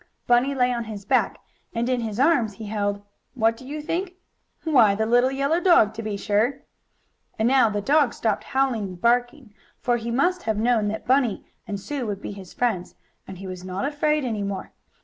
[0.25, 1.37] Bunny lay on his back,
[1.75, 3.03] and in his arms he held
[3.35, 4.13] what do you think?
[4.63, 6.63] Why the little yellow dog, to be sure!
[7.37, 11.45] And now the dog stopped howling and barking, for he must have known that Bunny
[11.67, 12.95] and Sue would be his friends,
[13.27, 14.71] and he was not afraid any more.